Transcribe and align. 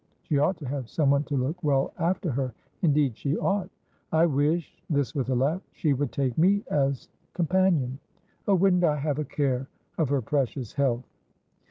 She 0.23 0.39
ought 0.39 0.57
to 0.57 0.67
have 0.67 0.89
some 0.89 1.11
one 1.11 1.25
to 1.25 1.37
look 1.37 1.63
well 1.63 1.93
after 1.99 2.31
her, 2.31 2.55
indeed 2.81 3.15
she 3.15 3.37
ought. 3.37 3.69
I 4.11 4.25
wish"this 4.25 5.13
with 5.13 5.29
a 5.29 5.35
laugh"she 5.35 5.93
would 5.93 6.11
take 6.11 6.39
me 6.39 6.63
as 6.71 7.07
companion. 7.35 7.99
Oh, 8.47 8.55
wouldn't 8.55 8.83
I 8.83 8.97
have 8.97 9.19
a 9.19 9.25
care 9.25 9.67
of 9.99 10.09
her 10.09 10.23
precious 10.23 10.73
health!" 10.73 11.05